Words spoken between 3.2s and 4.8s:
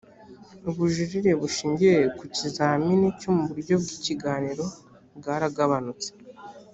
mu buryo bw ikiganiro